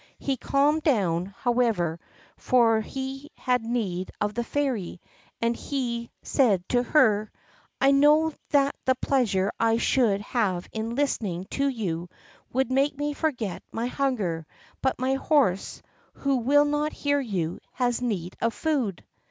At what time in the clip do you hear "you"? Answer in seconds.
11.67-12.09, 17.19-17.59